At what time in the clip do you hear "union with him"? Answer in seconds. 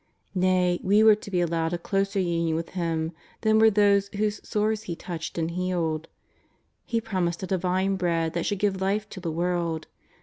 2.19-3.11